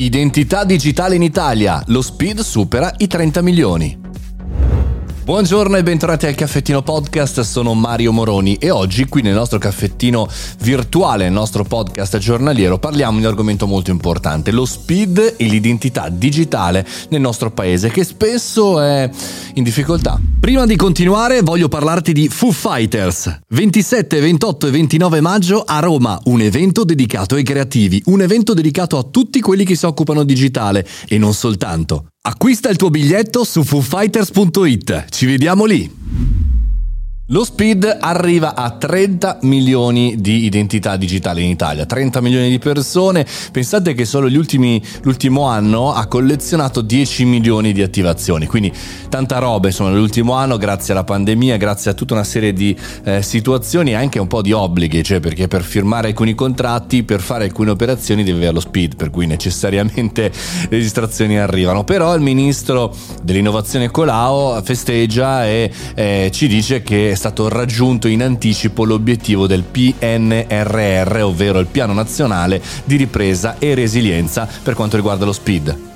[0.00, 4.09] Identità digitale in Italia, lo speed supera i 30 milioni.
[5.22, 10.26] Buongiorno e bentornati al Caffettino Podcast, sono Mario Moroni e oggi qui nel nostro caffettino
[10.62, 16.08] virtuale, nel nostro podcast giornaliero, parliamo di un argomento molto importante, lo speed e l'identità
[16.08, 19.08] digitale nel nostro paese che spesso è
[19.54, 20.18] in difficoltà.
[20.40, 23.40] Prima di continuare voglio parlarti di Foo Fighters.
[23.50, 28.96] 27, 28 e 29 maggio a Roma, un evento dedicato ai creativi, un evento dedicato
[28.96, 32.06] a tutti quelli che si occupano digitale e non soltanto.
[32.30, 35.06] Acquista il tuo biglietto su foofighters.it.
[35.10, 35.90] Ci vediamo lì!
[37.32, 43.24] Lo speed arriva a 30 milioni di identità digitali in Italia, 30 milioni di persone.
[43.52, 48.72] Pensate che solo ultimi, l'ultimo anno ha collezionato 10 milioni di attivazioni, quindi
[49.08, 53.22] tanta roba insomma nell'ultimo anno grazie alla pandemia, grazie a tutta una serie di eh,
[53.22, 57.44] situazioni e anche un po' di obblighi, cioè perché per firmare alcuni contratti, per fare
[57.44, 61.84] alcune operazioni devi avere lo speed, per cui necessariamente le registrazioni arrivano.
[61.84, 68.82] Però il ministro dell'innovazione Colau festeggia e eh, ci dice che stato raggiunto in anticipo
[68.82, 75.32] l'obiettivo del PNRR, ovvero il Piano Nazionale di Ripresa e Resilienza per quanto riguarda lo
[75.32, 75.89] SPID.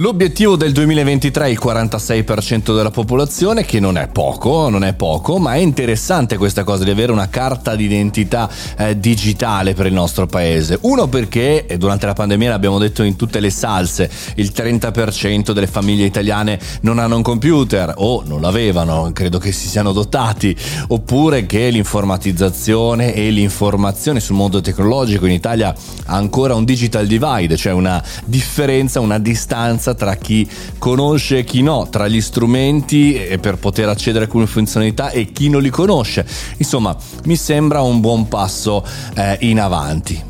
[0.00, 5.36] L'obiettivo del 2023 è il 46% della popolazione, che non è poco, non è poco,
[5.36, 8.48] ma è interessante questa cosa di avere una carta d'identità
[8.78, 10.78] eh, digitale per il nostro paese.
[10.80, 16.06] Uno perché, durante la pandemia l'abbiamo detto in tutte le salse, il 30% delle famiglie
[16.06, 20.56] italiane non hanno un computer o non l'avevano, credo che si siano dotati,
[20.88, 25.74] oppure che l'informatizzazione e l'informazione sul mondo tecnologico in Italia
[26.06, 31.44] ha ancora un digital divide, cioè una differenza, una distanza differenza tra chi conosce e
[31.44, 35.70] chi no, tra gli strumenti per poter accedere a alcune funzionalità e chi non li
[35.70, 36.26] conosce.
[36.58, 40.28] Insomma, mi sembra un buon passo eh, in avanti.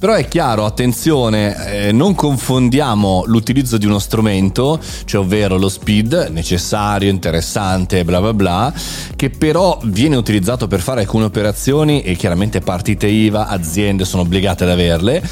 [0.00, 6.30] Però è chiaro, attenzione, eh, non confondiamo l'utilizzo di uno strumento, cioè ovvero lo speed
[6.30, 8.72] necessario, interessante, bla bla bla,
[9.14, 14.64] che però viene utilizzato per fare alcune operazioni e chiaramente partite IVA, aziende sono obbligate
[14.64, 15.22] ad averle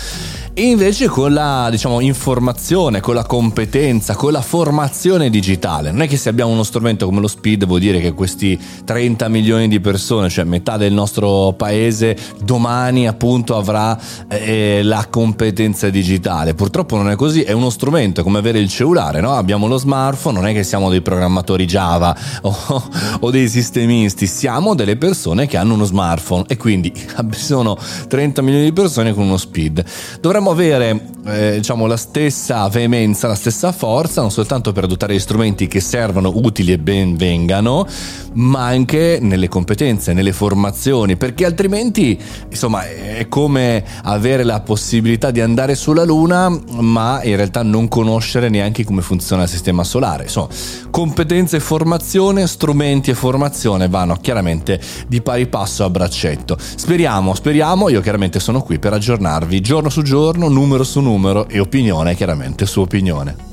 [0.58, 5.92] e invece con la diciamo, informazione, con la competenza, con la formazione digitale.
[5.92, 9.28] Non è che se abbiamo uno strumento come lo Speed vuol dire che questi 30
[9.28, 16.54] milioni di persone, cioè metà del nostro paese, domani appunto avrà eh, la competenza digitale.
[16.54, 19.34] Purtroppo non è così, è uno strumento, è come avere il cellulare, no?
[19.34, 24.74] abbiamo lo smartphone, non è che siamo dei programmatori Java o, o dei sistemisti, siamo
[24.74, 26.92] delle persone che hanno uno smartphone e quindi
[27.30, 29.84] sono 30 milioni di persone con uno Speed.
[30.20, 35.14] Dovremmo dobbiamo avere eh, diciamo, la stessa veemenza, la stessa forza, non soltanto per adottare
[35.14, 37.86] gli strumenti che servono, utili e ben vengano,
[38.34, 45.40] ma anche nelle competenze, nelle formazioni, perché altrimenti insomma, è come avere la possibilità di
[45.40, 46.48] andare sulla Luna,
[46.80, 50.24] ma in realtà non conoscere neanche come funziona il sistema solare.
[50.24, 50.48] Insomma,
[50.90, 56.56] competenze e formazione, strumenti e formazione vanno chiaramente di pari passo a braccetto.
[56.58, 61.48] Speriamo, speriamo, io chiaramente sono qui per aggiornarvi giorno su giorno giorno, numero su numero
[61.48, 63.47] e opinione chiaramente su opinione.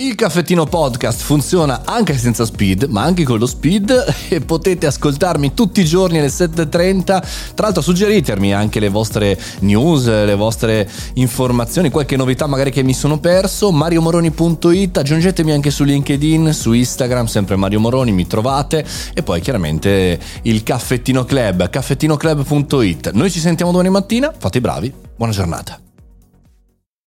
[0.00, 5.54] Il caffettino podcast funziona anche senza speed, ma anche con lo speed e potete ascoltarmi
[5.54, 7.04] tutti i giorni alle 7.30.
[7.04, 12.94] Tra l'altro suggeritemi anche le vostre news, le vostre informazioni, qualche novità magari che mi
[12.94, 13.72] sono perso.
[13.72, 18.86] mariomoroni.it, aggiungetemi anche su LinkedIn, su Instagram, sempre Mario Moroni, mi trovate.
[19.12, 23.10] E poi chiaramente il caffettino club, caffettinoclub.it.
[23.14, 25.87] Noi ci sentiamo domani mattina, fate i bravi, buona giornata.